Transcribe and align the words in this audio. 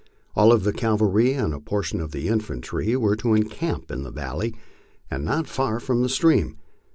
All 0.35 0.51
of 0.51 0.63
the 0.63 0.73
cavalry 0.73 1.33
and 1.33 1.53
a 1.53 1.59
portion 1.59 2.01
of 2.01 2.09
the 2.11 2.27
infantry 2.27 2.95
were 2.95 3.15
to 3.17 3.35
encamp 3.35 3.91
in 3.91 4.01
the 4.01 4.09
valley 4.09 4.55
and 5.11 5.23
not 5.23 5.45
far 5.45 5.79
from 5.79 6.01
the 6.01 6.09
stream. 6.09 6.57